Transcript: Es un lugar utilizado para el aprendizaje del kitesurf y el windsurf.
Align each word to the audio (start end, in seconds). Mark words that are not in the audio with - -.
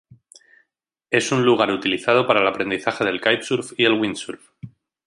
Es 1.11 1.31
un 1.31 1.45
lugar 1.45 1.69
utilizado 1.69 2.25
para 2.25 2.41
el 2.41 2.47
aprendizaje 2.47 3.05
del 3.05 3.21
kitesurf 3.21 3.73
y 3.79 3.85
el 3.85 3.93
windsurf. 3.93 4.49